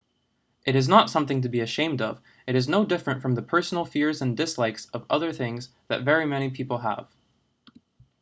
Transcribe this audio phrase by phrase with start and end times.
[0.65, 3.85] it is not something to be ashamed of it is no different from the personal
[3.85, 7.07] fears and dislikes of other things that very many people have